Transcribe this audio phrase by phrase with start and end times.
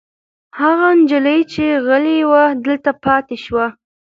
[0.59, 3.67] هغه نجلۍ چې غلې وه دلته پاتې شوه.